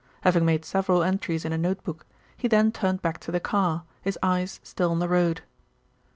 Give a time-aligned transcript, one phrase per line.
[0.21, 3.83] Having made several entries in a note book, he then turned back to the car,
[4.01, 5.41] his eyes still on the road.